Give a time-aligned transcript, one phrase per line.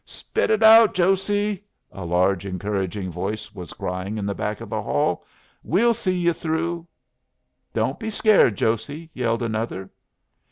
[0.03, 4.81] "Spit it out, Josey!" a large encouraging voice was crying in the back of the
[4.81, 5.23] hall.
[5.61, 6.87] "We'll see you through."
[7.71, 9.91] "Don't be scared, Josey!" yelled another.